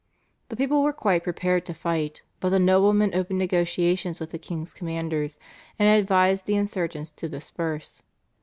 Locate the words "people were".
0.55-0.93